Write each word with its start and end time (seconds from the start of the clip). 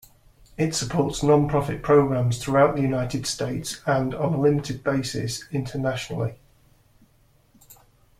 It 0.57 0.73
supports 0.73 1.19
nonprofit 1.19 1.83
programs 1.83 2.39
throughout 2.41 2.75
the 2.75 2.81
United 2.81 3.27
States 3.27 3.81
and, 3.85 4.15
on 4.15 4.33
a 4.33 4.39
limited 4.39 4.83
basis, 4.83 5.47
internationally. 5.51 6.39